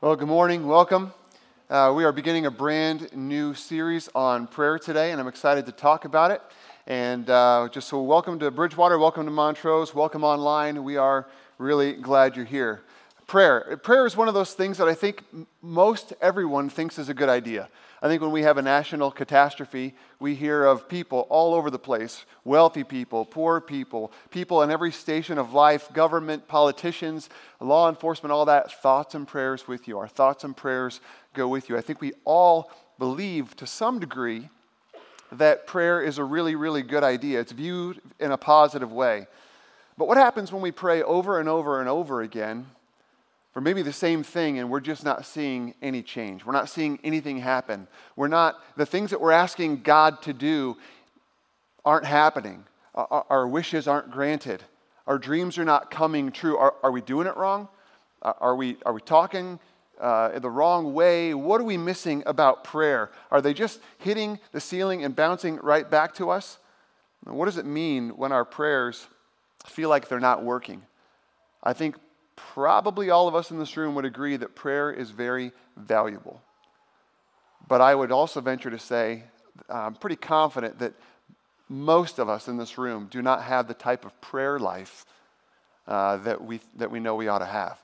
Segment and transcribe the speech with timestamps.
[0.00, 0.68] Well, good morning.
[0.68, 1.12] Welcome.
[1.68, 5.72] Uh, we are beginning a brand new series on prayer today, and I'm excited to
[5.72, 6.40] talk about it.
[6.86, 10.84] And uh, just so, welcome to Bridgewater, welcome to Montrose, welcome online.
[10.84, 11.26] We are
[11.58, 12.82] really glad you're here.
[13.26, 13.76] Prayer.
[13.82, 15.24] Prayer is one of those things that I think
[15.62, 17.68] most everyone thinks is a good idea.
[18.00, 21.78] I think when we have a national catastrophe, we hear of people all over the
[21.78, 27.28] place wealthy people, poor people, people in every station of life, government, politicians,
[27.60, 28.70] law enforcement, all that.
[28.70, 29.98] Thoughts and prayers with you.
[29.98, 31.00] Our thoughts and prayers
[31.34, 31.76] go with you.
[31.76, 34.48] I think we all believe to some degree
[35.32, 37.40] that prayer is a really, really good idea.
[37.40, 39.26] It's viewed in a positive way.
[39.96, 42.66] But what happens when we pray over and over and over again
[43.52, 46.44] for maybe the same thing and we're just not seeing any change.
[46.44, 47.88] We're not seeing anything happen.
[48.16, 50.76] We're not, the things that we're asking God to do
[51.84, 52.64] aren't happening.
[52.94, 54.62] Our, our wishes aren't granted.
[55.06, 56.56] Our dreams are not coming true.
[56.58, 57.68] Are, are we doing it wrong?
[58.22, 59.58] Are we, are we talking
[60.00, 61.34] uh, the wrong way?
[61.34, 63.10] What are we missing about prayer?
[63.30, 66.58] Are they just hitting the ceiling and bouncing right back to us?
[67.24, 69.06] what does it mean when our prayers
[69.66, 70.82] feel like they're not working?
[71.62, 71.96] I think
[72.54, 76.40] probably all of us in this room would agree that prayer is very valuable.
[77.68, 79.24] But I would also venture to say,
[79.68, 80.94] I'm pretty confident that
[81.68, 85.04] most of us in this room do not have the type of prayer life
[85.86, 87.78] uh, that, we, that we know we ought to have.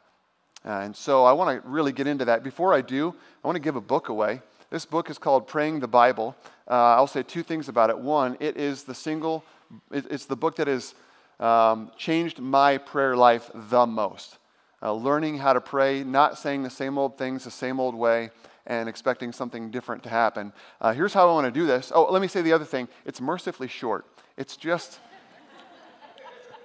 [0.65, 2.43] Uh, and so I want to really get into that.
[2.43, 4.41] Before I do, I want to give a book away.
[4.71, 6.35] This book is called Praying the Bible.
[6.69, 7.99] Uh, I'll say two things about it.
[7.99, 9.45] One, it is the single,
[9.93, 10.95] it, it's the book that has
[11.39, 14.39] um, changed my prayer life the most
[14.85, 18.31] uh, learning how to pray, not saying the same old things the same old way,
[18.67, 20.53] and expecting something different to happen.
[20.81, 21.91] Uh, here's how I want to do this.
[21.95, 24.07] Oh, let me say the other thing it's mercifully short.
[24.37, 25.01] It's just,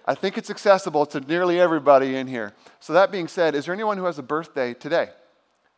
[0.05, 2.53] I think it's accessible to nearly everybody in here.
[2.79, 5.09] So, that being said, is there anyone who has a birthday today?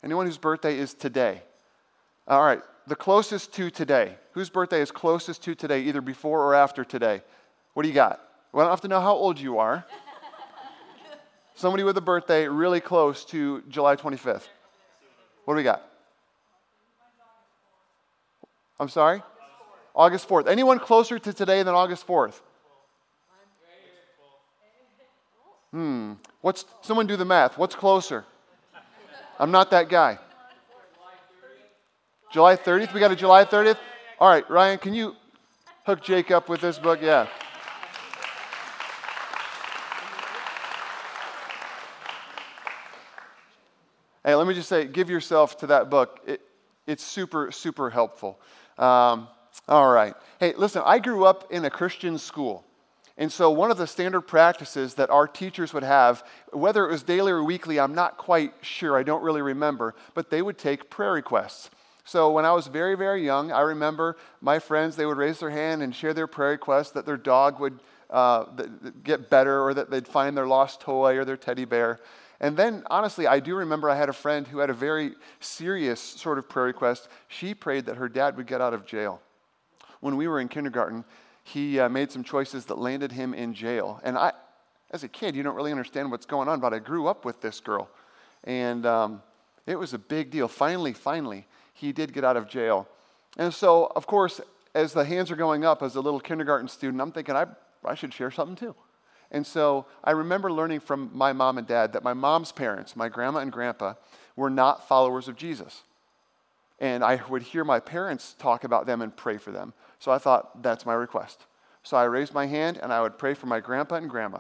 [0.04, 1.44] Anyone whose birthday is today?
[2.28, 4.16] All right, the closest to today.
[4.32, 7.22] Whose birthday is closest to today, either before or after today?
[7.74, 8.20] What do you got?
[8.52, 9.86] Well, I don't have to know how old you are.
[11.62, 14.48] Somebody with a birthday really close to July 25th.
[15.46, 15.84] What do we got?
[18.80, 19.22] I'm sorry?
[19.94, 20.48] August 4th.
[20.48, 22.34] Anyone closer to today than August 4th?
[25.70, 26.14] Hmm.
[26.42, 27.60] What's someone do the math?
[27.60, 28.26] What's closer?
[29.38, 30.18] I'm not that guy.
[32.34, 32.92] July 30th?
[32.92, 33.78] We got a July 30th?
[34.18, 35.16] All right, Ryan, can you
[35.86, 36.98] hook Jake up with this book?
[37.04, 37.28] Yeah.
[44.32, 46.22] Hey, let me just say, give yourself to that book.
[46.26, 46.40] It,
[46.88, 48.40] it's super, super helpful.
[48.78, 49.28] Um,
[49.68, 50.14] all right.
[50.40, 52.64] Hey, listen, I grew up in a Christian school.
[53.18, 57.04] And so, one of the standard practices that our teachers would have, whether it was
[57.04, 60.90] daily or weekly, I'm not quite sure, I don't really remember, but they would take
[60.90, 61.70] prayer requests.
[62.06, 65.50] So, when I was very, very young, I remember my friends, they would raise their
[65.50, 68.46] hand and share their prayer requests that their dog would uh,
[69.04, 72.00] get better or that they'd find their lost toy or their teddy bear.
[72.42, 76.02] And then, honestly, I do remember I had a friend who had a very serious
[76.02, 77.08] sort of prayer request.
[77.28, 79.22] She prayed that her dad would get out of jail.
[80.00, 81.06] When we were in kindergarten,
[81.44, 84.02] he uh, made some choices that landed him in jail.
[84.04, 84.34] And I,
[84.90, 87.42] as a kid, you don't really understand what's going on, but I grew up with
[87.42, 87.88] this girl.
[88.44, 89.22] And um,
[89.68, 90.48] it was a big deal.
[90.48, 92.88] Finally, finally, he did get out of jail.
[93.38, 94.42] And so, of course,
[94.74, 97.46] as the hands are going up as a little kindergarten student, I'm thinking I,
[97.86, 98.76] I should share something too.
[99.32, 103.10] And so I remember learning from my mom and dad that my mom's parents, my
[103.10, 103.94] grandma and grandpa,
[104.36, 105.84] were not followers of Jesus.
[106.80, 109.74] And I would hear my parents talk about them and pray for them.
[110.00, 111.46] So I thought, that's my request.
[111.84, 114.40] So I raised my hand and I would pray for my grandpa and grandma.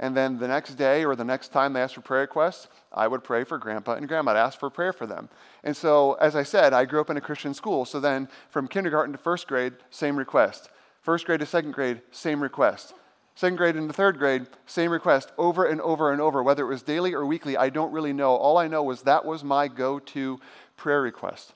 [0.00, 3.08] And then the next day or the next time they asked for prayer requests, I
[3.08, 4.32] would pray for grandpa and grandma.
[4.32, 5.28] I'd ask for prayer for them.
[5.64, 7.84] And so, as I said, I grew up in a Christian school.
[7.84, 10.70] So then from kindergarten to first grade, same request.
[11.02, 12.94] First grade to second grade, same request.
[13.38, 16.82] Second grade into third grade, same request over and over and over, whether it was
[16.82, 18.34] daily or weekly, I don't really know.
[18.34, 20.40] All I know was that was my go to
[20.76, 21.54] prayer request.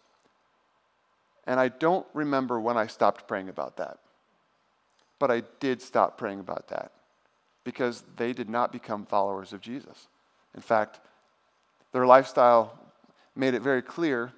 [1.45, 3.99] And I don't remember when I stopped praying about that.
[5.19, 6.93] But I did stop praying about that
[7.65, 10.07] because they did not become followers of Jesus.
[10.55, 11.01] In fact,
[11.91, 12.79] their lifestyle
[13.35, 14.33] made it very clear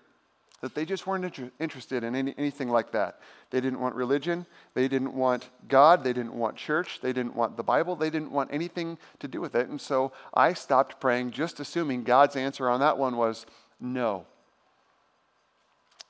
[0.64, 3.20] that they just weren't inter- interested in any, anything like that.
[3.50, 4.46] They didn't want religion.
[4.72, 6.02] They didn't want God.
[6.02, 7.00] They didn't want church.
[7.02, 7.96] They didn't want the Bible.
[7.96, 9.68] They didn't want anything to do with it.
[9.68, 13.44] And so I stopped praying, just assuming God's answer on that one was
[13.78, 14.24] no.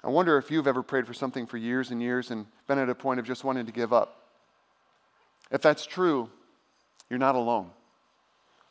[0.05, 2.89] I wonder if you've ever prayed for something for years and years and been at
[2.89, 4.21] a point of just wanting to give up.
[5.51, 6.31] If that's true,
[7.11, 7.71] you're not alone.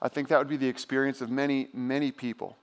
[0.02, 2.56] I think that would be the experience of many, many people.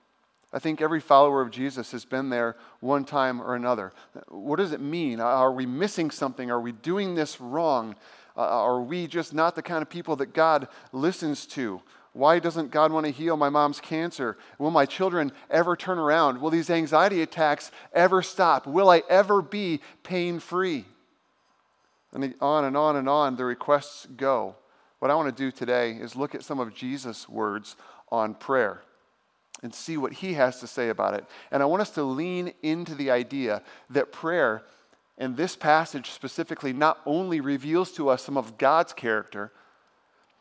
[0.53, 3.93] I think every follower of Jesus has been there one time or another.
[4.27, 5.19] What does it mean?
[5.21, 6.51] Are we missing something?
[6.51, 7.95] Are we doing this wrong?
[8.35, 11.81] Uh, are we just not the kind of people that God listens to?
[12.13, 14.37] Why doesn't God want to heal my mom's cancer?
[14.57, 16.41] Will my children ever turn around?
[16.41, 18.67] Will these anxiety attacks ever stop?
[18.67, 20.83] Will I ever be pain free?
[22.11, 24.57] And on and on and on the requests go.
[24.99, 27.77] What I want to do today is look at some of Jesus' words
[28.11, 28.81] on prayer
[29.63, 31.25] and see what he has to say about it.
[31.51, 34.63] And I want us to lean into the idea that prayer,
[35.17, 39.51] in this passage specifically, not only reveals to us some of God's character,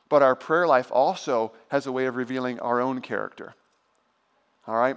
[0.08, 3.54] but our prayer life also has a way of revealing our own character.
[4.66, 4.96] All right?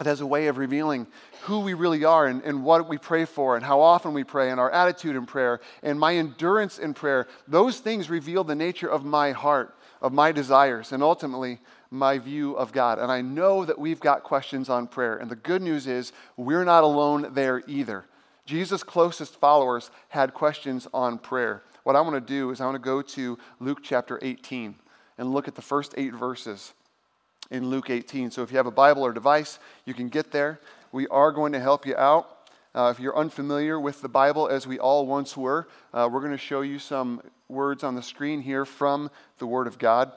[0.00, 1.06] It has a way of revealing
[1.42, 4.50] who we really are and, and, what we pray for and how often we pray
[4.50, 7.28] and our attitude in prayer and my endurance in prayer.
[7.46, 11.60] Those things reveal the nature of my heart, of my desires, and ultimately
[11.94, 12.98] my view of God.
[12.98, 15.16] And I know that we've got questions on prayer.
[15.16, 18.04] And the good news is we're not alone there either.
[18.46, 21.62] Jesus' closest followers had questions on prayer.
[21.84, 24.74] What I want to do is I want to go to Luke chapter 18
[25.16, 26.74] and look at the first eight verses
[27.50, 28.30] in Luke 18.
[28.30, 30.60] So if you have a Bible or device, you can get there.
[30.92, 32.50] We are going to help you out.
[32.74, 36.32] Uh, if you're unfamiliar with the Bible, as we all once were, uh, we're going
[36.32, 40.10] to show you some words on the screen here from the Word of God.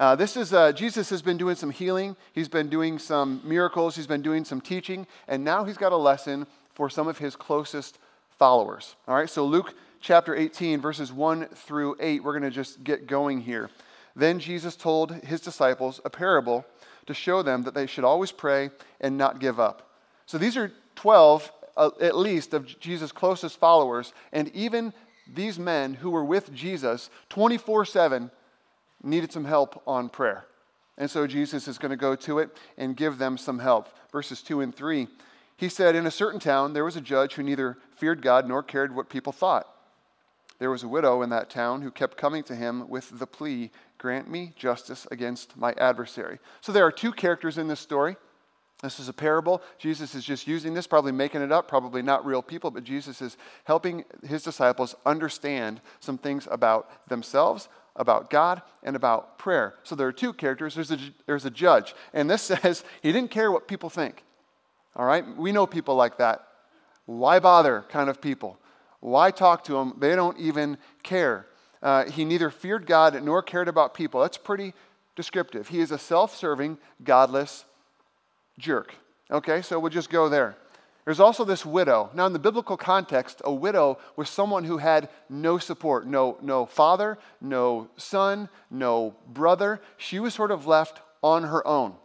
[0.00, 3.94] Uh, this is, uh, Jesus has been doing some healing, he's been doing some miracles,
[3.94, 7.36] he's been doing some teaching, and now he's got a lesson for some of his
[7.36, 7.98] closest
[8.38, 8.96] followers.
[9.06, 13.06] All right, so Luke chapter 18, verses 1 through 8, we're going to just get
[13.06, 13.68] going here.
[14.16, 16.64] Then Jesus told his disciples a parable
[17.04, 18.70] to show them that they should always pray
[19.02, 19.90] and not give up.
[20.24, 24.94] So these are 12, uh, at least, of Jesus' closest followers, and even
[25.30, 28.30] these men who were with Jesus 24 7
[29.02, 30.46] needed some help on prayer.
[30.98, 33.88] And so Jesus is going to go to it and give them some help.
[34.12, 35.08] Verses 2 and 3.
[35.56, 38.62] He said, In a certain town, there was a judge who neither feared God nor
[38.62, 39.66] cared what people thought.
[40.58, 43.70] There was a widow in that town who kept coming to him with the plea,
[43.96, 46.38] Grant me justice against my adversary.
[46.62, 48.16] So there are two characters in this story.
[48.82, 49.62] This is a parable.
[49.78, 53.20] Jesus is just using this, probably making it up, probably not real people, but Jesus
[53.20, 57.68] is helping his disciples understand some things about themselves,
[58.00, 59.74] about God and about prayer.
[59.84, 60.74] So there are two characters.
[60.74, 61.94] There's a, there's a judge.
[62.14, 64.24] And this says he didn't care what people think.
[64.96, 65.24] All right?
[65.36, 66.46] We know people like that.
[67.04, 68.58] Why bother kind of people?
[69.00, 69.94] Why talk to them?
[69.98, 71.46] They don't even care.
[71.82, 74.20] Uh, he neither feared God nor cared about people.
[74.20, 74.74] That's pretty
[75.16, 75.68] descriptive.
[75.68, 77.64] He is a self serving, godless
[78.58, 78.94] jerk.
[79.30, 80.56] Okay, so we'll just go there.
[81.10, 82.08] There's also this widow.
[82.14, 86.66] Now, in the biblical context, a widow was someone who had no support no, no
[86.66, 89.80] father, no son, no brother.
[89.96, 91.96] She was sort of left on her own.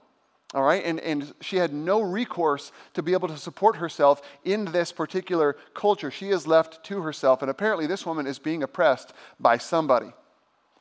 [0.56, 4.66] All right, and, and she had no recourse to be able to support herself in
[4.66, 6.10] this particular culture.
[6.10, 10.14] She is left to herself, and apparently, this woman is being oppressed by somebody.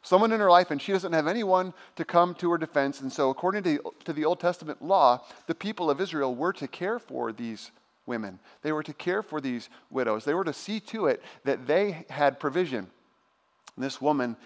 [0.01, 3.03] Someone in her life, and she doesn't have anyone to come to her defense.
[3.03, 6.67] And so, according to to the Old Testament law, the people of Israel were to
[6.67, 7.71] care for these
[8.07, 8.39] women.
[8.63, 10.25] They were to care for these widows.
[10.25, 12.89] They were to see to it that they had provision.
[13.77, 14.37] This woman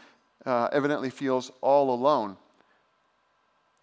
[0.46, 2.37] uh, evidently feels all alone.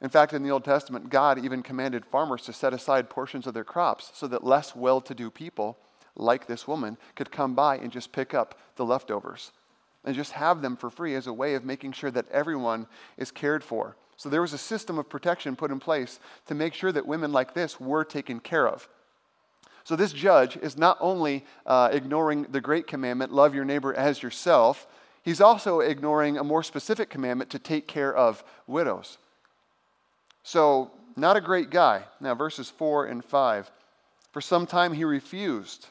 [0.01, 3.53] In fact, in the Old Testament, God even commanded farmers to set aside portions of
[3.53, 5.77] their crops so that less well to do people,
[6.15, 9.51] like this woman, could come by and just pick up the leftovers
[10.03, 13.31] and just have them for free as a way of making sure that everyone is
[13.31, 13.95] cared for.
[14.17, 17.31] So there was a system of protection put in place to make sure that women
[17.31, 18.87] like this were taken care of.
[19.85, 24.23] So this judge is not only uh, ignoring the great commandment, love your neighbor as
[24.23, 24.87] yourself,
[25.23, 29.19] he's also ignoring a more specific commandment to take care of widows.
[30.41, 32.03] So, not a great guy.
[32.19, 33.71] Now, verses 4 and 5.
[34.31, 35.87] For some time he refused.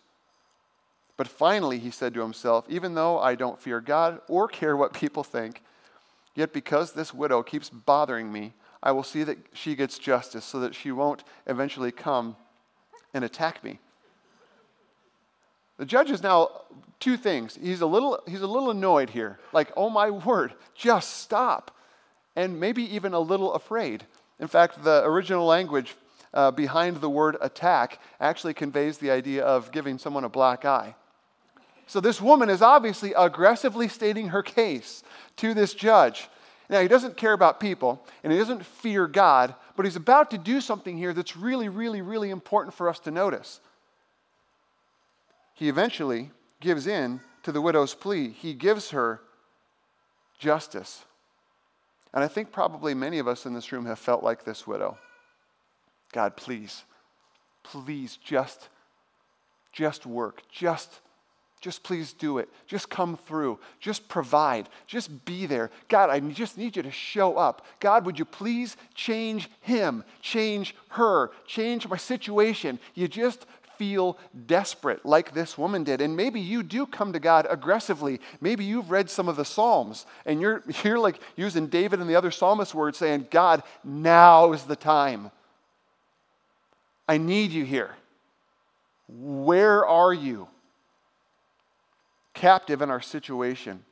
[1.16, 4.92] But finally he said to himself, Even though I don't fear God or care what
[4.92, 5.62] people think,
[6.34, 10.58] yet because this widow keeps bothering me, I will see that she gets justice so
[10.60, 12.36] that she won't eventually come
[13.14, 13.78] and attack me.
[15.76, 16.62] The judge is now
[17.00, 17.58] two things.
[17.60, 21.70] He's a little, he's a little annoyed here, like, oh my word, just stop.
[22.36, 24.04] And maybe even a little afraid.
[24.40, 25.94] In fact, the original language
[26.32, 30.96] uh, behind the word attack actually conveys the idea of giving someone a black eye.
[31.86, 35.02] So this woman is obviously aggressively stating her case
[35.36, 36.28] to this judge.
[36.68, 40.38] Now, he doesn't care about people and he doesn't fear God, but he's about to
[40.38, 43.60] do something here that's really, really, really important for us to notice
[45.54, 46.30] he eventually
[46.60, 48.30] gives in to the widow's plea.
[48.30, 49.20] He gives her
[50.38, 51.04] justice.
[52.12, 54.98] And I think probably many of us in this room have felt like this widow.
[56.12, 56.84] God, please,
[57.62, 58.68] please just,
[59.72, 60.42] just work.
[60.48, 61.00] Just,
[61.60, 62.48] just please do it.
[62.66, 63.58] Just come through.
[63.80, 64.68] Just provide.
[64.86, 65.70] Just be there.
[65.88, 67.66] God, I just need you to show up.
[67.80, 72.78] God, would you please change him, change her, change my situation?
[72.94, 73.46] You just
[73.78, 76.00] feel desperate like this woman did.
[76.00, 78.20] And maybe you do come to God aggressively.
[78.40, 82.16] Maybe you've read some of the Psalms and you're, you're like using David and the
[82.16, 85.30] other psalmist words saying, God, now is the time.
[87.08, 87.94] I need you here.
[89.08, 90.48] Where are you?
[92.32, 93.84] Captive in our situation.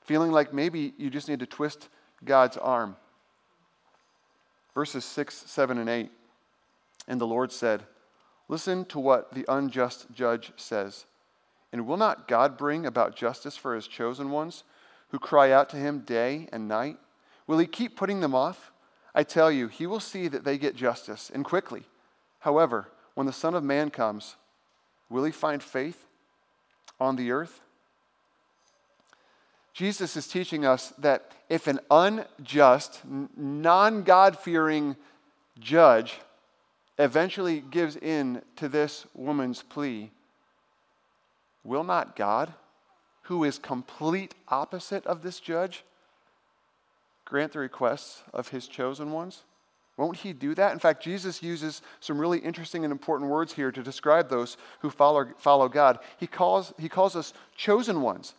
[0.00, 1.88] Feeling like maybe you just need to twist
[2.24, 2.96] God's arm.
[4.74, 6.10] Verses 6, 7, and 8.
[7.08, 7.82] And the Lord said,
[8.48, 11.06] Listen to what the unjust judge says.
[11.72, 14.64] And will not God bring about justice for his chosen ones
[15.08, 16.98] who cry out to him day and night?
[17.46, 18.72] Will he keep putting them off?
[19.14, 21.84] I tell you, he will see that they get justice, and quickly.
[22.40, 24.36] However, when the Son of Man comes,
[25.10, 26.06] will he find faith
[26.98, 27.60] on the earth?
[29.74, 33.00] Jesus is teaching us that if an unjust,
[33.36, 34.96] non God fearing
[35.58, 36.20] judge
[37.02, 40.10] eventually gives in to this woman's plea,
[41.64, 42.54] will not God,
[43.22, 45.84] who is complete opposite of this judge,
[47.24, 49.42] grant the requests of his chosen ones?
[49.96, 50.72] Won't he do that?
[50.72, 54.88] In fact, Jesus uses some really interesting and important words here to describe those who
[54.88, 55.98] follow, follow God.
[56.18, 58.34] He calls, he calls us chosen ones,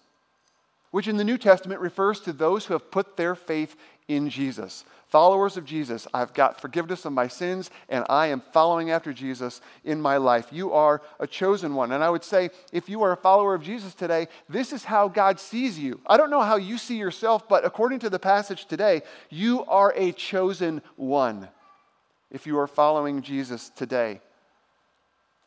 [0.94, 3.76] which in the New Testament refers to those who have put their faith
[4.08, 4.86] in Jesus.
[5.08, 9.60] Followers of Jesus, I've got forgiveness of my sins and I am following after Jesus
[9.84, 10.50] in my life.
[10.52, 11.94] You are a chosen one.
[11.94, 15.08] And I would say, if you are a follower of Jesus today, this is how
[15.08, 16.00] God sees you.
[16.06, 19.96] I don't know how you see yourself, but according to the passage today, you are
[19.96, 21.50] a chosen one
[22.30, 24.22] if you are following Jesus today.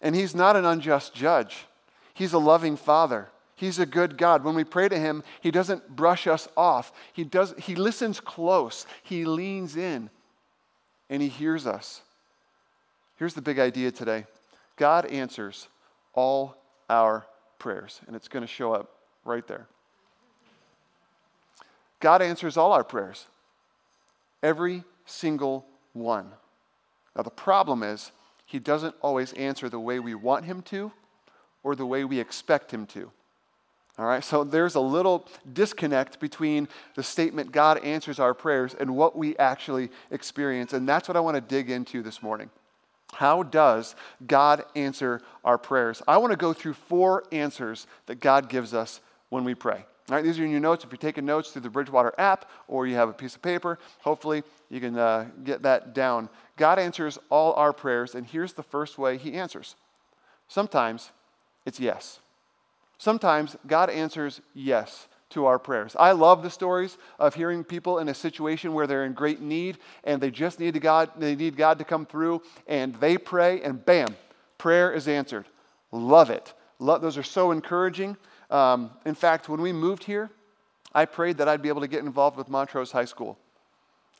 [0.02, 1.66] And He's not an unjust judge,
[2.14, 3.28] He's a loving Father.
[3.56, 4.44] He's a good God.
[4.44, 6.92] When we pray to him, he doesn't brush us off.
[7.12, 8.86] He, does, he listens close.
[9.02, 10.10] He leans in
[11.08, 12.02] and he hears us.
[13.16, 14.26] Here's the big idea today
[14.76, 15.68] God answers
[16.12, 16.56] all
[16.88, 17.26] our
[17.58, 18.90] prayers, and it's going to show up
[19.24, 19.66] right there.
[21.98, 23.26] God answers all our prayers,
[24.42, 26.30] every single one.
[27.16, 28.12] Now, the problem is,
[28.44, 30.92] he doesn't always answer the way we want him to
[31.64, 33.10] or the way we expect him to.
[33.98, 38.94] All right, so there's a little disconnect between the statement God answers our prayers and
[38.94, 40.74] what we actually experience.
[40.74, 42.50] And that's what I want to dig into this morning.
[43.14, 43.94] How does
[44.26, 46.02] God answer our prayers?
[46.06, 49.00] I want to go through four answers that God gives us
[49.30, 49.86] when we pray.
[50.08, 50.84] All right, these are in your notes.
[50.84, 53.78] If you're taking notes through the Bridgewater app or you have a piece of paper,
[54.00, 56.28] hopefully you can uh, get that down.
[56.56, 59.74] God answers all our prayers, and here's the first way He answers.
[60.48, 61.10] Sometimes
[61.64, 62.20] it's yes.
[62.98, 65.96] Sometimes God answers yes to our prayers.
[65.98, 69.78] I love the stories of hearing people in a situation where they're in great need
[70.04, 73.84] and they just need God, they need God to come through and they pray and
[73.84, 74.16] bam,
[74.56, 75.46] prayer is answered.
[75.92, 76.54] Love it.
[76.78, 78.16] Love, those are so encouraging.
[78.50, 80.30] Um, in fact, when we moved here,
[80.94, 83.38] I prayed that I'd be able to get involved with Montrose High School.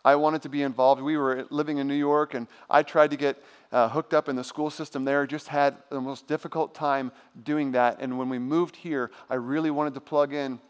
[0.07, 1.03] I wanted to be involved.
[1.03, 4.37] We were living in New York, and I tried to get uh, hooked up in
[4.37, 5.27] the school system there.
[5.27, 7.11] Just had the most difficult time
[7.43, 7.99] doing that.
[8.01, 10.61] And when we moved here, I really wanted to plug in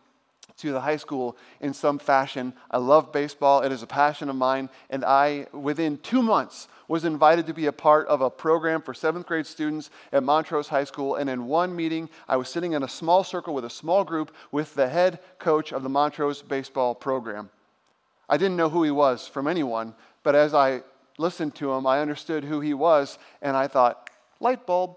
[0.57, 2.55] to the high school in some fashion.
[2.71, 4.71] I love baseball, it is a passion of mine.
[4.89, 8.95] And I, within two months, was invited to be a part of a program for
[8.95, 11.17] seventh grade students at Montrose High School.
[11.17, 14.35] And in one meeting, I was sitting in a small circle with a small group
[14.51, 17.51] with the head coach of the Montrose baseball program.
[18.29, 20.83] I didn't know who he was from anyone, but as I
[21.19, 24.97] listened to him, I understood who he was, and I thought, light bulb.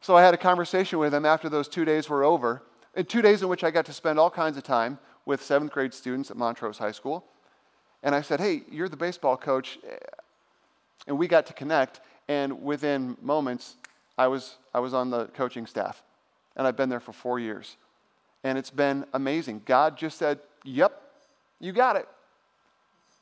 [0.00, 2.62] So I had a conversation with him after those two days were over,
[2.94, 5.72] in two days in which I got to spend all kinds of time with seventh
[5.72, 7.24] grade students at Montrose High School.
[8.02, 9.78] And I said, Hey, you're the baseball coach.
[11.06, 13.76] And we got to connect, and within moments,
[14.16, 16.02] I was, I was on the coaching staff.
[16.56, 17.76] And I've been there for four years.
[18.44, 19.62] And it's been amazing.
[19.64, 20.40] God just said,
[21.60, 22.08] you got it.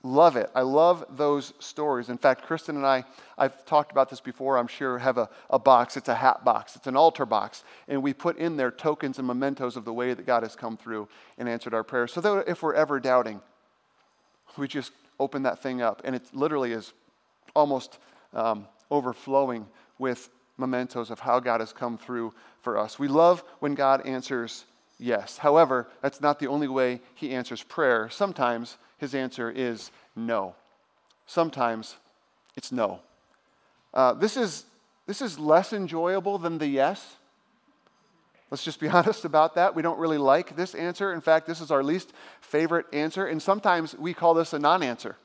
[0.04, 0.48] Love it.
[0.54, 2.08] I love those stories.
[2.08, 3.04] In fact, Kristen and I,
[3.36, 5.96] I've talked about this before, I'm sure, have a, a box.
[5.96, 7.64] It's a hat box, it's an altar box.
[7.88, 10.76] And we put in there tokens and mementos of the way that God has come
[10.76, 12.12] through and answered our prayers.
[12.12, 13.40] So that if we're ever doubting,
[14.56, 16.00] we just open that thing up.
[16.04, 16.92] And it literally is
[17.56, 17.98] almost
[18.32, 19.66] um, overflowing
[19.98, 23.00] with mementos of how God has come through for us.
[23.00, 24.64] We love when God answers
[24.98, 25.38] yes.
[25.38, 28.08] However, that's not the only way he answers prayer.
[28.10, 30.54] Sometimes his answer is no.
[31.26, 31.96] Sometimes
[32.56, 33.00] It's no.
[33.94, 34.64] Uh, this, is,
[35.06, 37.16] this is less enjoyable than the yes.
[38.50, 39.74] Let's just be honest about that.
[39.74, 41.12] We don't really like this answer.
[41.12, 44.82] In fact, this is our least favorite answer, and sometimes we call this a non
[44.82, 45.16] answer.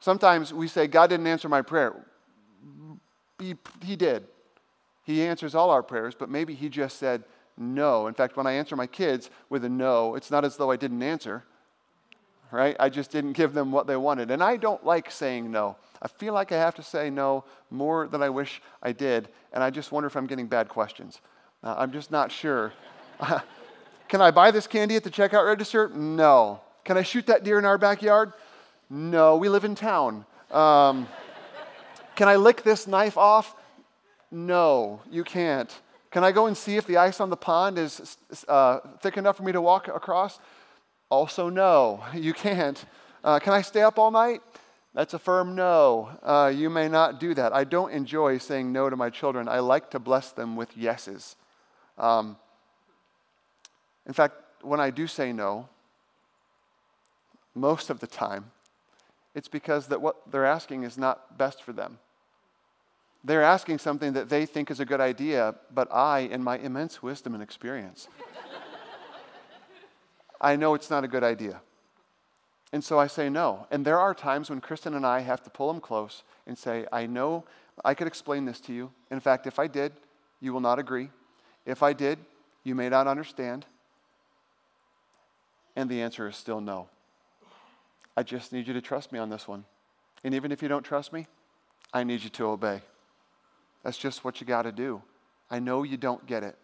[0.00, 1.94] Sometimes we say, God didn't answer my prayer.
[3.38, 4.24] He, he did.
[5.04, 7.24] He answers all our prayers, but maybe He just said
[7.58, 8.06] no.
[8.06, 10.76] In fact, when I answer my kids with a no, it's not as though I
[10.76, 11.44] didn't answer,
[12.50, 12.76] right?
[12.78, 14.30] I just didn't give them what they wanted.
[14.30, 15.76] And I don't like saying no.
[16.00, 19.62] I feel like I have to say no more than I wish I did, and
[19.62, 21.20] I just wonder if I'm getting bad questions.
[21.62, 22.72] Uh, I'm just not sure.
[24.08, 25.88] Can I buy this candy at the checkout register?
[25.88, 26.60] No.
[26.84, 28.32] Can I shoot that deer in our backyard?
[28.88, 29.36] No.
[29.36, 30.24] We live in town.
[30.50, 31.06] Um,
[32.18, 33.54] can I lick this knife off?
[34.30, 35.72] No, you can't.
[36.10, 38.16] Can I go and see if the ice on the pond is
[38.48, 40.38] uh, thick enough for me to walk across?
[41.10, 42.82] Also, no, you can't.
[43.22, 44.40] Uh, can I stay up all night?
[44.94, 46.10] That's a firm no.
[46.22, 47.52] Uh, you may not do that.
[47.52, 49.48] I don't enjoy saying no to my children.
[49.48, 51.36] I like to bless them with yeses.
[51.98, 52.36] Um,
[54.06, 55.68] in fact, when I do say no,
[57.54, 58.50] most of the time,
[59.34, 61.98] it's because that what they're asking is not best for them.
[63.24, 67.02] They're asking something that they think is a good idea, but I, in my immense
[67.02, 68.08] wisdom and experience,
[70.40, 71.60] I know it's not a good idea.
[72.72, 73.66] And so I say no.
[73.70, 76.86] And there are times when Kristen and I have to pull them close and say,
[76.92, 77.44] I know
[77.84, 78.90] I could explain this to you.
[79.10, 79.92] In fact, if I did,
[80.40, 81.10] you will not agree.
[81.66, 82.18] If I did,
[82.62, 83.66] you may not understand.
[85.74, 86.88] And the answer is still no.
[88.16, 89.64] I just need you to trust me on this one.
[90.22, 91.26] And even if you don't trust me,
[91.92, 92.82] I need you to obey.
[93.84, 95.02] That's just what you got to do.
[95.50, 96.56] I know you don't get it.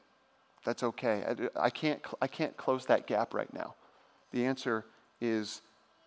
[0.64, 1.24] That's okay.
[1.56, 3.74] I, I, can't, I can't close that gap right now.
[4.32, 4.84] The answer
[5.20, 5.62] is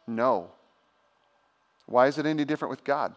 [0.07, 0.51] no.
[1.85, 3.15] Why is it any different with God?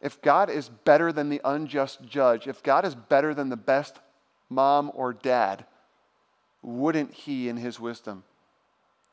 [0.00, 4.00] If God is better than the unjust judge, if God is better than the best
[4.50, 5.64] mom or dad,
[6.60, 8.24] wouldn't He, in His wisdom,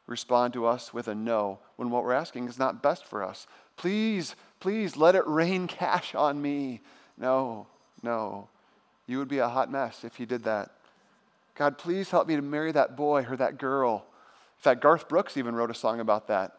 [0.07, 3.47] respond to us with a no when what we're asking is not best for us?
[3.77, 6.81] Please, please let it rain cash on me.
[7.17, 7.67] No,
[8.01, 8.47] no.
[9.07, 10.71] You would be a hot mess if you did that.
[11.55, 14.05] God, please help me to marry that boy or that girl.
[14.57, 16.53] In fact, Garth Brooks even wrote a song about that.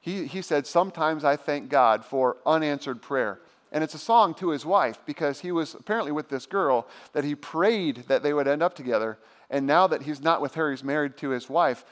[0.00, 3.38] He, he said, Sometimes I thank God for unanswered prayer.
[3.72, 7.24] And it's a song to his wife because he was apparently with this girl that
[7.24, 9.18] he prayed that they would end up together.
[9.50, 11.84] And now that he's not with her, he's married to his wife.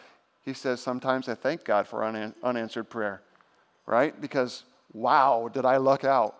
[0.44, 2.04] He says, Sometimes I thank God for
[2.42, 3.22] unanswered prayer,
[3.86, 4.20] right?
[4.20, 6.36] Because, wow, did I luck out.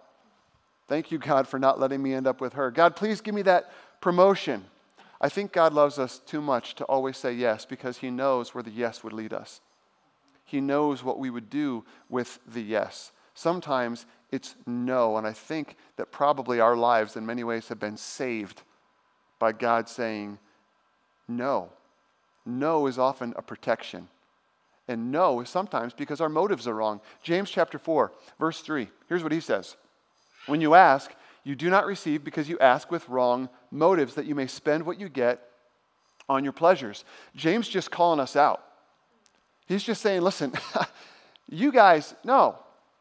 [0.88, 2.70] Thank you, God, for not letting me end up with her.
[2.70, 4.64] God, please give me that promotion.
[5.20, 8.62] I think God loves us too much to always say yes because he knows where
[8.62, 9.60] the yes would lead us.
[10.44, 13.12] He knows what we would do with the yes.
[13.32, 15.16] Sometimes it's no.
[15.16, 18.62] And I think that probably our lives, in many ways, have been saved
[19.38, 20.38] by God saying
[21.28, 21.70] no.
[22.44, 24.08] No is often a protection.
[24.88, 27.00] And no sometimes because our motives are wrong.
[27.22, 28.88] James chapter 4, verse 3.
[29.08, 29.76] Here's what he says
[30.46, 31.12] When you ask,
[31.44, 35.00] you do not receive because you ask with wrong motives that you may spend what
[35.00, 35.40] you get
[36.28, 37.04] on your pleasures.
[37.34, 38.62] James just calling us out.
[39.66, 40.52] He's just saying, listen,
[41.48, 42.58] you guys, no,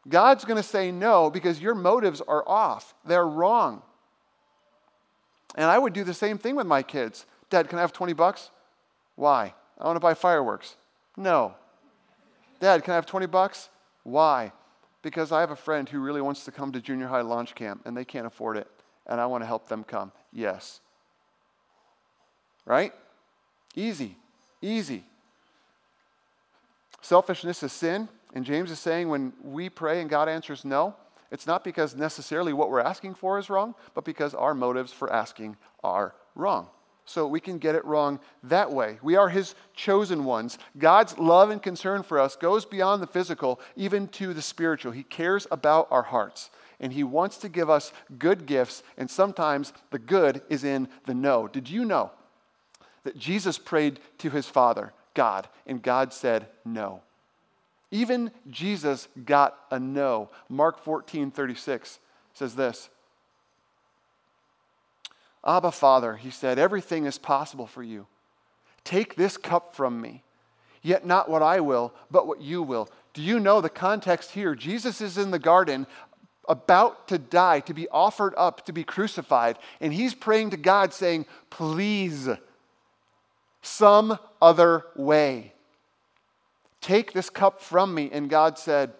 [0.08, 2.94] God's going to say no because your motives are off.
[3.04, 3.82] They're wrong.
[5.54, 7.26] And I would do the same thing with my kids.
[7.50, 8.50] Dad, can I have 20 bucks?
[9.16, 9.54] Why?
[9.78, 10.76] I want to buy fireworks.
[11.16, 11.54] No.
[12.62, 13.70] Dad, can I have 20 bucks?
[14.04, 14.52] Why?
[15.02, 17.82] Because I have a friend who really wants to come to junior high launch camp
[17.84, 18.68] and they can't afford it,
[19.04, 20.12] and I want to help them come.
[20.32, 20.80] Yes.
[22.64, 22.92] Right?
[23.74, 24.16] Easy.
[24.62, 25.02] Easy.
[27.00, 28.08] Selfishness is sin.
[28.32, 30.94] And James is saying when we pray and God answers no,
[31.32, 35.12] it's not because necessarily what we're asking for is wrong, but because our motives for
[35.12, 36.68] asking are wrong.
[37.04, 38.98] So we can get it wrong that way.
[39.02, 40.58] We are His chosen ones.
[40.78, 44.92] God's love and concern for us goes beyond the physical, even to the spiritual.
[44.92, 49.72] He cares about our hearts, and He wants to give us good gifts, and sometimes
[49.90, 51.48] the good is in the no.
[51.48, 52.12] Did you know
[53.04, 57.02] that Jesus prayed to His Father, God, and God said no?
[57.90, 60.30] Even Jesus got a no.
[60.48, 61.98] Mark 14, 36
[62.32, 62.88] says this
[65.44, 68.06] Abba, Father, he said, everything is possible for you.
[68.84, 70.22] Take this cup from me,
[70.82, 72.88] yet not what I will, but what you will.
[73.14, 74.54] Do you know the context here?
[74.54, 75.86] Jesus is in the garden
[76.48, 80.92] about to die, to be offered up, to be crucified, and he's praying to God,
[80.92, 82.28] saying, Please,
[83.62, 85.52] some other way.
[86.80, 88.10] Take this cup from me.
[88.12, 88.92] And God said,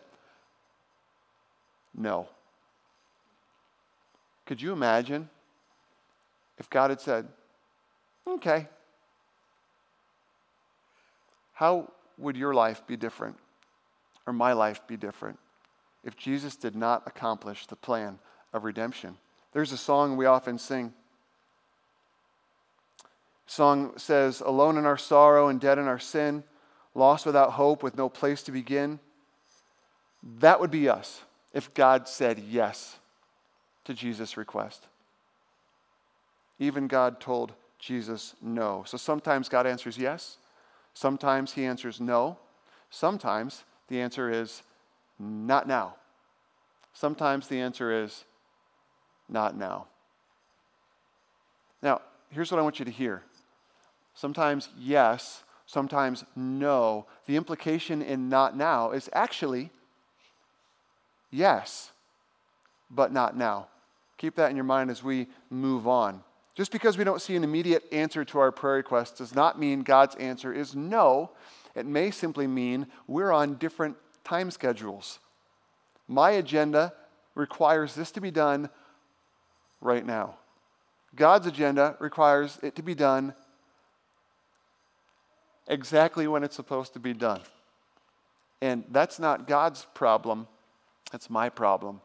[1.95, 2.29] no.
[4.47, 5.29] Could you imagine
[6.59, 7.29] if God had said,
[8.27, 8.69] okay,
[11.55, 13.37] how would your life be different
[14.27, 15.39] or my life be different
[16.05, 18.19] if Jesus did not accomplish the plan
[18.53, 19.17] of redemption?
[19.53, 20.93] There's a song we often sing.
[23.47, 26.43] Song says, Alone in our sorrow and dead in our sin,
[26.95, 28.99] lost without hope, with no place to begin.
[30.39, 31.21] That would be us
[31.53, 32.97] if God said yes
[33.85, 34.87] to Jesus' request.
[36.63, 38.85] Even God told Jesus no.
[38.87, 40.37] So sometimes God answers yes,
[40.95, 42.39] sometimes he answers no,
[42.89, 44.63] sometimes the answer is
[45.19, 45.97] not now.
[46.93, 48.25] Sometimes the answer is
[49.29, 49.89] not now.
[51.83, 53.23] Now, here's what I want you to hear.
[54.15, 57.07] Sometimes yes, sometimes no.
[57.27, 59.71] The implication in not now is actually
[61.33, 61.91] yes,
[62.89, 63.67] but not now.
[64.17, 66.23] Keep that in your mind as we move on.
[66.55, 69.83] Just because we don't see an immediate answer to our prayer request does not mean
[69.83, 71.31] God's answer is no.
[71.75, 75.19] It may simply mean we're on different time schedules.
[76.09, 76.93] My agenda
[77.35, 78.69] requires this to be done
[79.81, 80.37] right now.
[81.15, 83.35] God's agenda requires it to be done
[85.67, 87.41] exactly when it's supposed to be done.
[88.61, 90.47] And that's not God's problem,
[91.11, 92.01] that's my problem.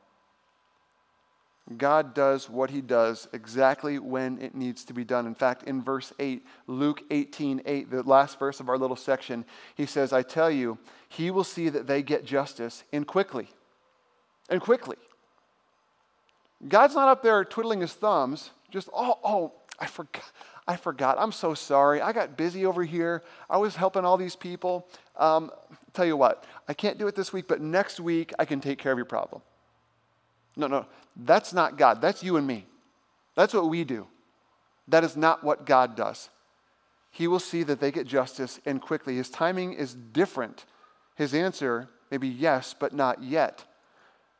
[1.75, 5.27] God does what he does exactly when it needs to be done.
[5.27, 9.43] In fact, in verse 8, Luke 18 8, the last verse of our little section,
[9.75, 10.77] he says, I tell you,
[11.09, 13.49] he will see that they get justice and quickly.
[14.49, 14.95] And quickly.
[16.65, 20.23] God's not up there twiddling his thumbs, just, oh, oh, I forgot.
[20.69, 21.17] I forgot.
[21.17, 22.01] I'm so sorry.
[22.01, 23.23] I got busy over here.
[23.49, 24.87] I was helping all these people.
[25.15, 25.49] Um,
[25.93, 28.77] tell you what, I can't do it this week, but next week I can take
[28.77, 29.41] care of your problem.
[30.57, 32.01] No, no, that's not God.
[32.01, 32.65] That's you and me.
[33.35, 34.07] That's what we do.
[34.87, 36.29] That is not what God does.
[37.11, 39.15] He will see that they get justice and quickly.
[39.15, 40.65] His timing is different.
[41.15, 43.65] His answer may be yes, but not yet.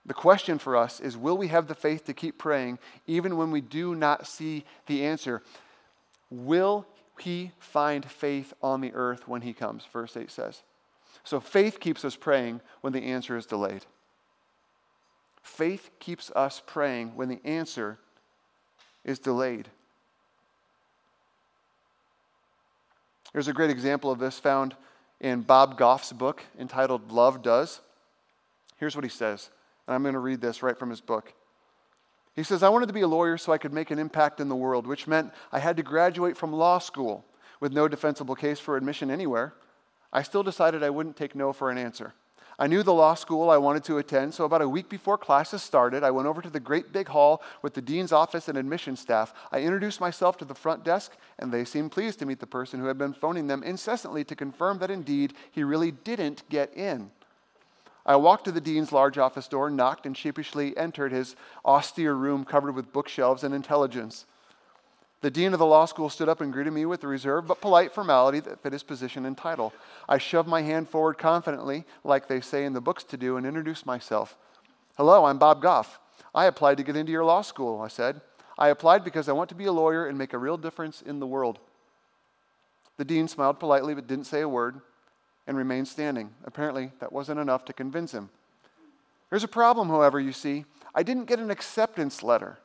[0.05, 3.51] The question for us is will we have the faith to keep praying even when
[3.51, 5.43] we do not see the answer?
[6.29, 6.87] Will
[7.19, 9.83] he find faith on the earth when he comes?
[9.91, 10.63] Verse 8 says.
[11.23, 13.85] So faith keeps us praying when the answer is delayed.
[15.47, 17.97] Faith keeps us praying when the answer
[19.05, 19.69] is delayed.
[23.31, 24.75] There's a great example of this found
[25.21, 27.79] in Bob Goff's book entitled Love Does.
[28.75, 29.49] Here's what he says,
[29.87, 31.33] and I'm going to read this right from his book.
[32.35, 34.49] He says, I wanted to be a lawyer so I could make an impact in
[34.49, 37.25] the world, which meant I had to graduate from law school
[37.61, 39.53] with no defensible case for admission anywhere.
[40.11, 42.13] I still decided I wouldn't take no for an answer.
[42.59, 45.61] I knew the law school I wanted to attend, so about a week before classes
[45.61, 48.95] started, I went over to the great big hall with the dean's office and admission
[48.95, 49.31] staff.
[49.51, 52.79] I introduced myself to the front desk, and they seemed pleased to meet the person
[52.79, 57.11] who had been phoning them incessantly to confirm that indeed he really didn't get in.
[58.07, 62.43] I walked to the dean's large office door, knocked, and sheepishly entered his austere room
[62.43, 64.25] covered with bookshelves and intelligence.
[65.21, 67.59] The dean of the law school stood up and greeted me with a reserved but
[67.59, 69.73] polite formality that fit his position and title.
[70.07, 73.45] I shoved my hand forward confidently, like they say in the books to do, and
[73.45, 74.37] introduced myself.
[74.95, 75.99] Hello, I'm Bob Goff.
[76.35, 78.21] I applied to get into your law school, I said.
[78.59, 81.19] I applied because I want to be a lawyer and make a real difference in
[81.19, 81.57] the world.
[82.97, 84.81] The dean smiled politely but didn't say a word
[85.47, 86.31] and remained standing.
[86.43, 88.29] Apparently, that wasn't enough to convince him.
[89.29, 90.65] There's a problem, however, you see.
[90.93, 92.57] I didn't get an acceptance letter.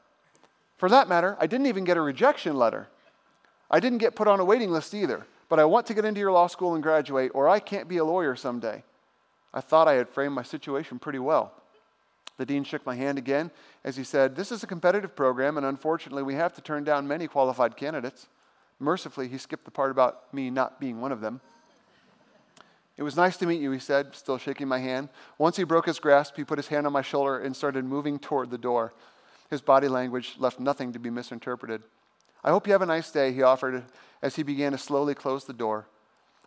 [0.83, 2.88] For that matter, I didn't even get a rejection letter.
[3.71, 6.18] I didn't get put on a waiting list either, but I want to get into
[6.18, 8.83] your law school and graduate, or I can't be a lawyer someday.
[9.55, 11.53] I thought I had framed my situation pretty well.
[12.37, 13.53] The dean shook my hand again
[13.85, 17.07] as he said, This is a competitive program, and unfortunately, we have to turn down
[17.07, 18.27] many qualified candidates.
[18.81, 21.40] Mercifully, he skipped the part about me not being one of them.
[22.97, 25.11] It was nice to meet you, he said, still shaking my hand.
[25.38, 28.18] Once he broke his grasp, he put his hand on my shoulder and started moving
[28.18, 28.92] toward the door.
[29.53, 31.83] His body language left nothing to be misinterpreted.
[32.43, 33.85] I hope you have a nice day, he offered
[34.23, 35.88] as he began to slowly close the door.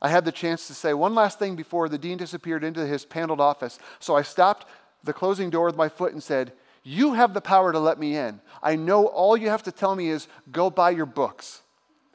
[0.01, 3.05] I had the chance to say one last thing before the dean disappeared into his
[3.05, 4.65] paneled office, so I stopped
[5.03, 8.17] the closing door with my foot and said, You have the power to let me
[8.17, 8.41] in.
[8.63, 11.61] I know all you have to tell me is go buy your books.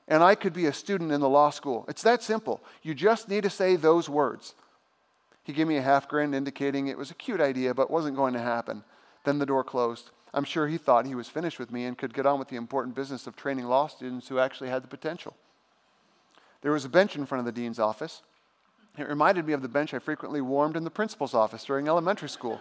[0.09, 1.85] And I could be a student in the law school.
[1.87, 2.65] It's that simple.
[2.83, 4.57] You just need to say those words.
[5.45, 8.35] He gave me a half grin, indicating it was a cute idea, but wasn't going
[8.35, 8.83] to happen.
[9.23, 10.11] Then the door closed.
[10.33, 12.57] I'm sure he thought he was finished with me and could get on with the
[12.57, 15.37] important business of training law students who actually had the potential.
[16.63, 18.23] There was a bench in front of the dean's office.
[18.99, 22.29] It reminded me of the bench I frequently warmed in the principal's office during elementary
[22.29, 22.61] school.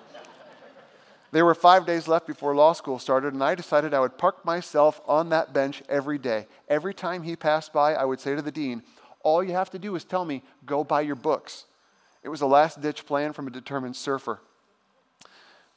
[1.32, 4.44] There were five days left before law school started, and I decided I would park
[4.44, 6.48] myself on that bench every day.
[6.68, 8.82] Every time he passed by, I would say to the dean,
[9.22, 11.66] All you have to do is tell me, go buy your books.
[12.24, 14.42] It was a last ditch plan from a determined surfer.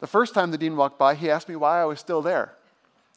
[0.03, 2.57] The first time the dean walked by, he asked me why I was still there.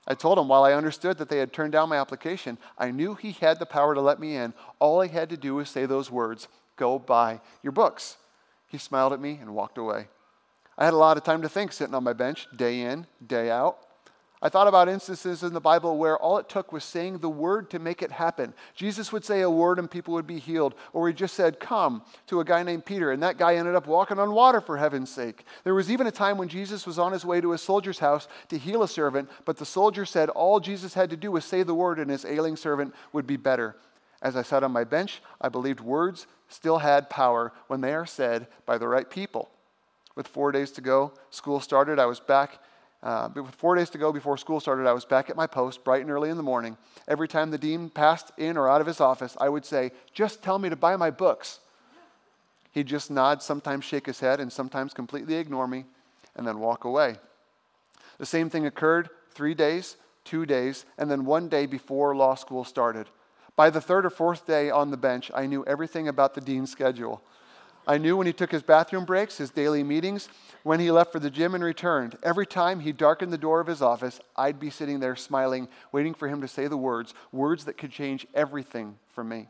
[0.08, 3.16] I told him while I understood that they had turned down my application, I knew
[3.16, 4.54] he had the power to let me in.
[4.78, 8.18] All I had to do was say those words go buy your books.
[8.68, 10.10] He smiled at me and walked away.
[10.78, 13.50] I had a lot of time to think sitting on my bench, day in, day
[13.50, 13.80] out.
[14.42, 17.70] I thought about instances in the Bible where all it took was saying the word
[17.70, 18.54] to make it happen.
[18.76, 20.76] Jesus would say a word and people would be healed.
[20.92, 23.88] Or he just said, Come to a guy named Peter, and that guy ended up
[23.88, 25.46] walking on water for heaven's sake.
[25.64, 28.28] There was even a time when Jesus was on his way to a soldier's house
[28.50, 31.64] to heal a servant, but the soldier said all Jesus had to do was say
[31.64, 33.78] the word and his ailing servant would be better.
[34.22, 38.06] As I sat on my bench, I believed words still had power when they are
[38.06, 39.50] said by the right people.
[40.16, 42.00] With four days to go, school started.
[42.00, 42.60] I was back.
[43.06, 46.02] Uh, four days to go before school started, I was back at my post bright
[46.02, 46.76] and early in the morning.
[47.08, 50.42] Every time the dean passed in or out of his office, I would say, Just
[50.42, 51.60] tell me to buy my books.
[52.72, 55.86] He'd just nod, sometimes shake his head, and sometimes completely ignore me,
[56.36, 57.18] and then walk away.
[58.18, 62.64] The same thing occurred three days, two days, and then one day before law school
[62.64, 63.08] started.
[63.56, 66.72] By the third or fourth day on the bench, I knew everything about the dean's
[66.72, 67.22] schedule.
[67.88, 70.30] I knew when he took his bathroom breaks, his daily meetings,
[70.64, 72.18] when he left for the gym and returned.
[72.24, 76.14] Every time he darkened the door of his office, I'd be sitting there smiling, waiting
[76.14, 79.48] for him to say the words, words that could change everything for me.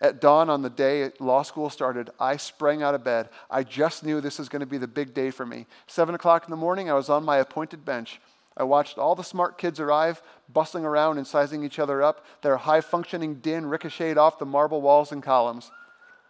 [0.00, 3.30] At dawn on the day law school started, I sprang out of bed.
[3.50, 5.66] I just knew this was going to be the big day for me.
[5.86, 8.20] Seven o'clock in the morning, I was on my appointed bench.
[8.56, 12.24] I watched all the smart kids arrive, bustling around and sizing each other up.
[12.42, 15.70] Their high functioning din ricocheted off the marble walls and columns.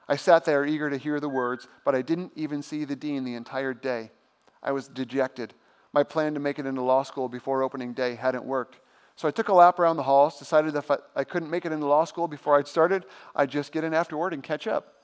[0.09, 3.25] I sat there eager to hear the words, but I didn't even see the dean
[3.25, 4.11] the entire day.
[4.63, 5.55] I was dejected.
[5.93, 8.79] My plan to make it into law school before opening day hadn't worked.
[9.17, 11.73] So I took a lap around the halls, decided if I, I couldn't make it
[11.73, 14.95] into law school before I'd started, I'd just get in afterward and catch up.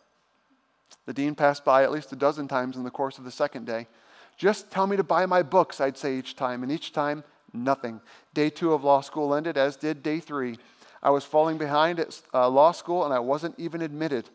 [1.07, 3.67] The dean passed by at least a dozen times in the course of the second
[3.67, 3.89] day.
[4.37, 8.01] Just tell me to buy my books, I'd say each time, and each time, nothing.
[8.33, 10.59] Day two of law school ended, as did day three.
[11.03, 14.31] I was falling behind at uh, law school, and I wasn't even admitted.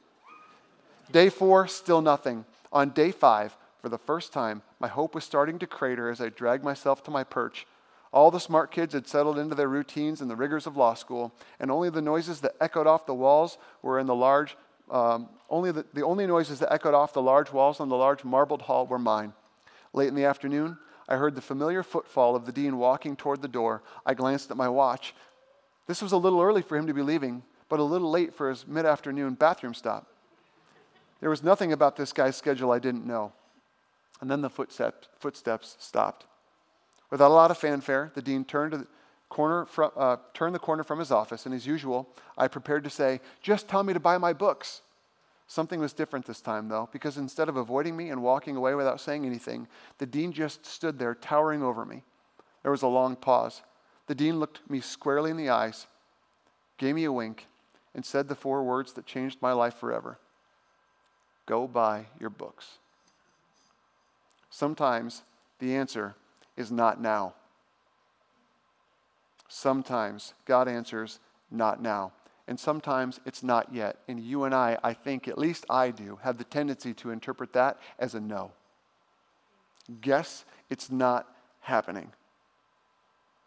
[1.12, 2.46] Day four, still nothing.
[2.72, 6.30] On day five, for the first time, my hope was starting to crater as I
[6.30, 7.66] dragged myself to my perch.
[8.12, 11.34] All the smart kids had settled into their routines and the rigors of law school,
[11.60, 14.58] and only the noises that echoed off the walls were in the large,
[14.90, 18.24] um, only the, the only noises that echoed off the large walls on the large
[18.24, 19.34] marbled hall were mine.
[19.94, 23.48] Late in the afternoon, I heard the familiar footfall of the dean walking toward the
[23.48, 23.82] door.
[24.06, 25.16] I glanced at my watch.
[25.88, 28.50] This was a little early for him to be leaving, but a little late for
[28.50, 30.08] his mid afternoon bathroom stop.
[31.20, 33.34] There was nothing about this guy's schedule I didn't know.
[34.22, 36.26] And then the footsteps, footsteps stopped.
[37.10, 38.88] Without a lot of fanfare, the dean turned, the
[39.30, 42.90] corner from, uh, turned the corner from his office, and as usual, I prepared to
[42.90, 44.82] say, Just tell me to buy my books.
[45.48, 49.02] Something was different this time, though, because instead of avoiding me and walking away without
[49.02, 52.04] saying anything, the dean just stood there, towering over me.
[52.62, 53.64] There was a long pause.
[54.06, 55.88] The dean looked me squarely in the eyes,
[56.78, 57.48] gave me a wink,
[57.96, 60.20] and said the four words that changed my life forever
[61.50, 62.78] Go buy your books.
[64.52, 65.24] Sometimes
[65.58, 66.14] the answer
[66.56, 67.34] is not now.
[69.48, 72.12] Sometimes God answers, not now.
[72.48, 73.98] And sometimes it's not yet.
[74.08, 77.52] And you and I, I think, at least I do, have the tendency to interpret
[77.54, 78.52] that as a no.
[80.02, 81.28] Guess it's not
[81.62, 82.12] happening.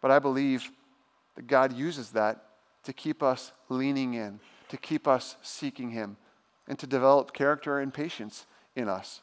[0.00, 0.72] But I believe
[1.36, 2.46] that God uses that
[2.82, 6.16] to keep us leaning in, to keep us seeking Him,
[6.68, 8.46] and to develop character and patience
[8.76, 9.20] in us.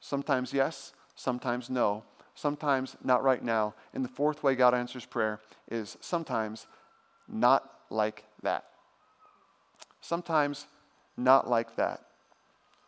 [0.00, 3.74] Sometimes yes, sometimes no, sometimes not right now.
[3.92, 6.66] And the fourth way God answers prayer is sometimes
[7.28, 8.64] not like that.
[10.00, 10.66] Sometimes
[11.16, 12.02] not like that.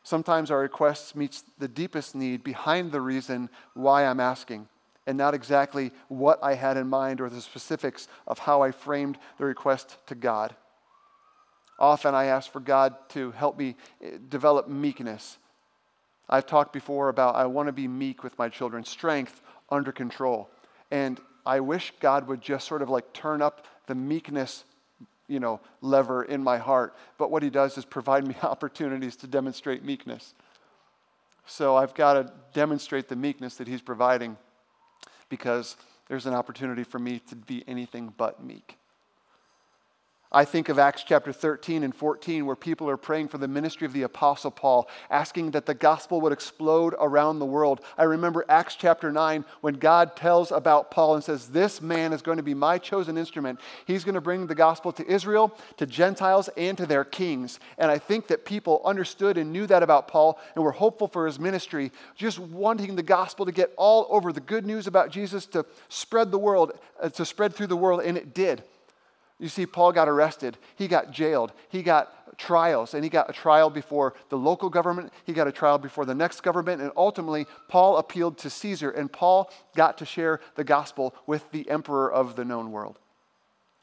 [0.03, 4.69] Sometimes our request meets the deepest need behind the reason why I'm asking,
[5.07, 9.19] and not exactly what I had in mind or the specifics of how I framed
[9.39, 10.55] the request to God.
[11.79, 15.39] Often I ask for God to help me eh, develop meekness.
[16.29, 20.51] I've talked before about I want to be meek with my children, strength under control.
[20.91, 24.65] And I wish God would just sort of like turn up the meekness,
[25.29, 26.95] you know, lever in my heart.
[27.19, 30.35] But what he does is provide me opportunities to demonstrate meekness.
[31.47, 34.37] So I've got to demonstrate the meekness that he's providing
[35.29, 35.77] because
[36.09, 38.76] there's an opportunity for me to be anything but meek.
[40.37, 43.87] I think of Acts chapter 13 and 14, where people are praying for the ministry
[43.87, 47.81] of the Apostle Paul, asking that the gospel would explode around the world.
[47.97, 52.21] I remember Acts chapter 9, when God tells about Paul and says, This man is
[52.21, 53.61] going to be my chosen instrument.
[53.87, 57.59] He's going to bring the gospel to Israel, to Gentiles, and to their kings.
[57.79, 61.25] And I think that people understood and knew that about Paul and were hopeful for
[61.25, 65.47] his ministry, just wanting the gospel to get all over, the good news about Jesus
[65.47, 68.63] to spread the world, uh, to spread through the world, and it did.
[69.39, 73.35] You see, Paul got arrested, he got jailed, he got trials, and he got a
[73.35, 77.47] trial before the local government, he got a trial before the next government, and ultimately,
[77.69, 82.37] Paul appealed to Caesar, and Paul got to share the gospel with the emperor of
[82.37, 82.99] the known world.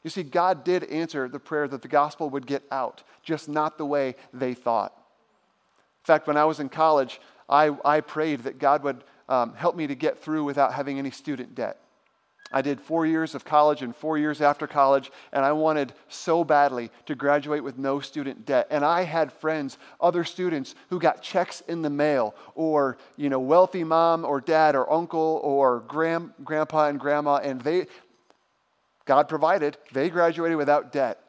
[0.02, 3.78] You see, God did answer the prayer that the gospel would get out, just not
[3.78, 4.92] the way they thought.
[4.96, 9.76] In fact, when I was in college, I, I prayed that God would um, help
[9.76, 11.78] me to get through without having any student debt.
[12.54, 16.44] I did four years of college and four years after college, and I wanted so
[16.44, 18.68] badly to graduate with no student debt.
[18.70, 23.40] And I had friends, other students, who got checks in the mail, or you know,
[23.40, 27.88] wealthy mom or dad or uncle or grand, grandpa and grandma, and they,
[29.04, 31.23] God provided, they graduated without debt.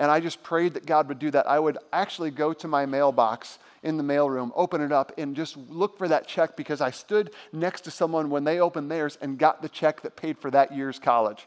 [0.00, 1.46] And I just prayed that God would do that.
[1.46, 5.58] I would actually go to my mailbox in the mailroom, open it up, and just
[5.58, 9.38] look for that check because I stood next to someone when they opened theirs and
[9.38, 11.46] got the check that paid for that year's college.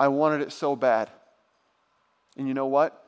[0.00, 1.10] I wanted it so bad.
[2.36, 3.00] And you know what?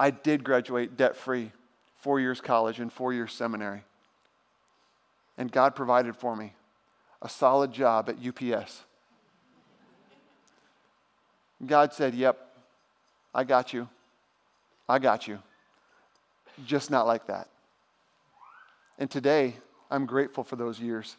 [0.00, 1.52] I did graduate debt free,
[2.00, 3.84] four years college and four years seminary.
[5.38, 6.54] And God provided for me
[7.22, 8.82] a solid job at UPS.
[11.64, 12.53] God said, Yep,
[13.34, 13.88] I got you.
[14.88, 15.40] I got you
[16.64, 17.48] just not like that.
[18.98, 19.56] And today,
[19.90, 21.16] I'm grateful for those years.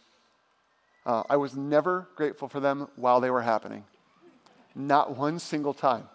[1.06, 3.84] Uh, I was never grateful for them while they were happening,
[4.74, 6.08] not one single time.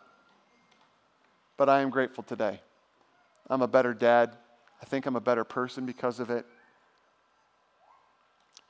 [1.56, 2.60] But I am grateful today.
[3.48, 4.36] I'm a better dad.
[4.80, 6.46] I think I'm a better person because of it.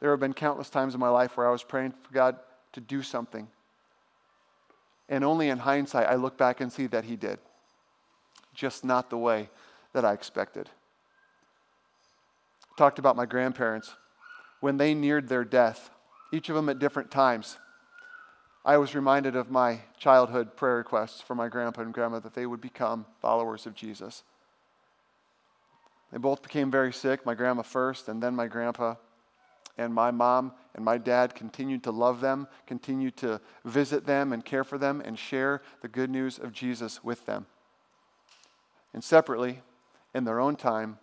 [0.01, 2.37] There have been countless times in my life where I was praying for God
[2.73, 3.47] to do something.
[5.11, 7.39] And only in hindsight, I look back and see that He did.
[8.55, 9.51] Just not the way
[9.93, 10.71] that I expected.
[12.79, 13.95] Talked about my grandparents.
[14.61, 15.91] When they neared their death,
[16.33, 17.59] each of them at different times,
[18.65, 22.47] I was reminded of my childhood prayer requests for my grandpa and grandma that they
[22.47, 24.23] would become followers of Jesus.
[26.13, 28.95] They both became very sick, my grandma first, and then my grandpa.
[29.79, 34.45] And my mom and my dad continued to love them, continued to visit them and
[34.45, 37.47] care for them, and share the good news of Jesus with them.
[38.93, 39.63] And separately,
[40.15, 40.99] in their own time,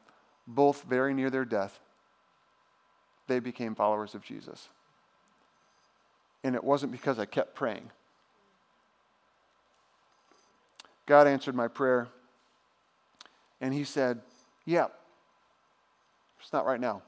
[0.46, 1.80] both very near their death,
[3.28, 4.70] they became followers of Jesus.
[6.44, 7.92] And it wasn't because I kept praying.
[11.06, 12.10] God answered my prayer,
[13.60, 14.22] and He said,
[14.66, 14.88] Yeah,
[16.40, 17.02] it's not right now.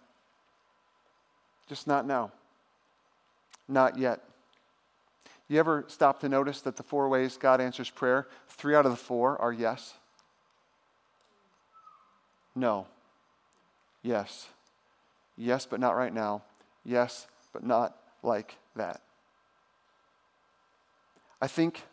[1.70, 2.32] Just not now.
[3.68, 4.22] Not yet.
[5.48, 8.92] You ever stop to notice that the four ways God answers prayer, three out of
[8.92, 9.94] the four are yes?
[12.56, 12.88] No.
[14.02, 14.48] Yes.
[15.38, 16.42] Yes, but not right now.
[16.84, 19.02] Yes, but not like that.
[21.42, 21.84] I think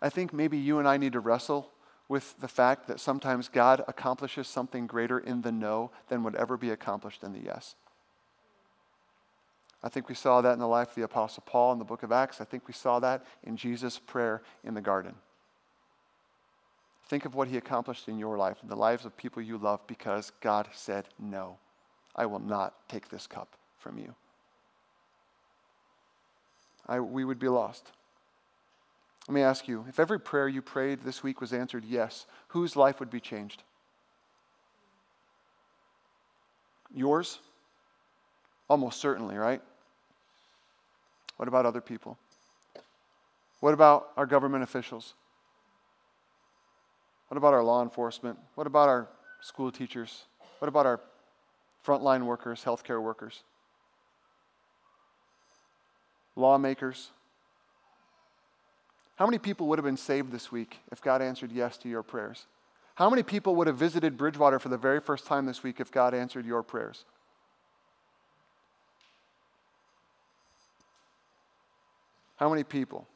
[0.00, 1.70] I think maybe you and I need to wrestle
[2.08, 6.56] with the fact that sometimes God accomplishes something greater in the no than would ever
[6.56, 7.74] be accomplished in the yes.
[9.86, 12.02] I think we saw that in the life of the Apostle Paul in the book
[12.02, 12.40] of Acts.
[12.40, 15.14] I think we saw that in Jesus' prayer in the garden.
[17.08, 19.86] Think of what he accomplished in your life and the lives of people you love
[19.86, 21.58] because God said, No,
[22.16, 24.16] I will not take this cup from you.
[26.88, 27.92] I, we would be lost.
[29.28, 32.74] Let me ask you if every prayer you prayed this week was answered yes, whose
[32.74, 33.62] life would be changed?
[36.92, 37.38] Yours?
[38.68, 39.62] Almost certainly, right?
[41.36, 42.18] What about other people?
[43.60, 45.14] What about our government officials?
[47.28, 48.38] What about our law enforcement?
[48.54, 49.08] What about our
[49.40, 50.24] school teachers?
[50.58, 51.00] What about our
[51.84, 53.42] frontline workers, healthcare workers?
[56.36, 57.10] Lawmakers?
[59.16, 62.02] How many people would have been saved this week if God answered yes to your
[62.02, 62.46] prayers?
[62.96, 65.90] How many people would have visited Bridgewater for the very first time this week if
[65.90, 67.04] God answered your prayers?
[72.36, 73.06] How many people?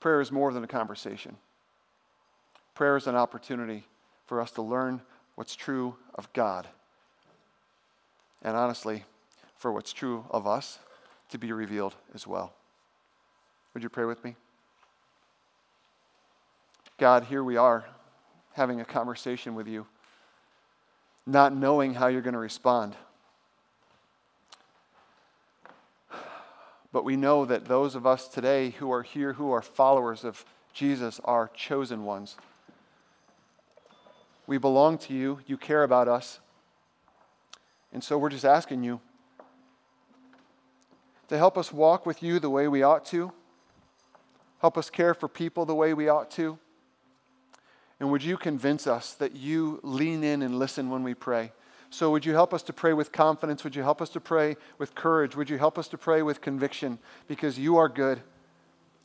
[0.00, 1.36] Prayer is more than a conversation.
[2.74, 3.86] Prayer is an opportunity
[4.26, 5.02] for us to learn
[5.34, 6.66] what's true of God.
[8.42, 9.04] And honestly,
[9.56, 10.78] for what's true of us,
[11.30, 12.52] to be revealed as well.
[13.72, 14.36] Would you pray with me?
[16.98, 17.84] God, here we are
[18.52, 19.86] having a conversation with you,
[21.26, 22.96] not knowing how you're going to respond.
[26.92, 30.44] But we know that those of us today who are here, who are followers of
[30.74, 32.36] Jesus, are chosen ones.
[34.46, 35.40] We belong to you.
[35.46, 36.40] You care about us.
[37.92, 39.00] And so we're just asking you
[41.28, 43.32] to help us walk with you the way we ought to,
[44.60, 46.58] help us care for people the way we ought to.
[47.98, 51.52] And would you convince us that you lean in and listen when we pray?
[51.92, 53.64] So, would you help us to pray with confidence?
[53.64, 55.36] Would you help us to pray with courage?
[55.36, 56.98] Would you help us to pray with conviction?
[57.28, 58.22] Because you are good.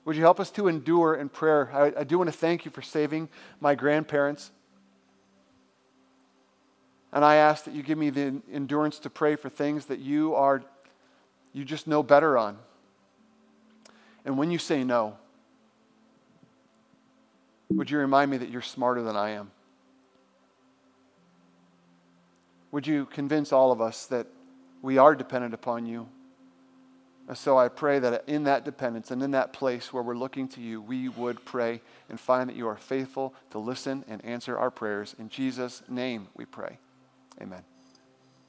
[0.05, 1.69] Would you help us to endure in prayer?
[1.73, 3.27] I, I do want to thank you for saving
[3.59, 4.51] my grandparents.
[7.11, 10.33] And I ask that you give me the endurance to pray for things that you
[10.35, 10.63] are,
[11.51, 12.57] you just know better on.
[14.23, 15.17] And when you say no,
[17.69, 19.51] would you remind me that you're smarter than I am?
[22.71, 24.27] Would you convince all of us that
[24.81, 26.07] we are dependent upon you?
[27.27, 30.47] And so I pray that in that dependence and in that place where we're looking
[30.49, 34.57] to you, we would pray and find that you are faithful to listen and answer
[34.57, 35.13] our prayers.
[35.19, 36.77] In Jesus' name we pray.
[37.41, 37.63] Amen.